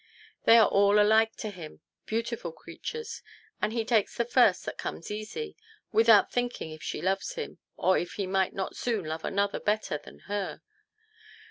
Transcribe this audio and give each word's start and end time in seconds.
They 0.45 0.57
are 0.57 0.65
all 0.67 0.99
alike 0.99 1.35
to 1.35 1.51
him, 1.51 1.81
beautiful 2.07 2.51
creatures, 2.51 3.21
and 3.61 3.71
he 3.71 3.85
takes 3.85 4.17
the 4.17 4.25
first 4.25 4.65
that 4.65 4.79
comes 4.79 5.11
easy, 5.11 5.55
without 5.91 6.31
thinking 6.31 6.71
if 6.71 6.81
she 6.81 7.03
loves 7.03 7.33
him, 7.35 7.59
or 7.77 7.99
if 7.99 8.13
he 8.13 8.25
might 8.25 8.55
not 8.55 8.75
soon 8.75 9.05
love 9.05 9.23
another 9.23 9.59
better 9.59 9.99
than 9.99 10.21
her. 10.21 10.63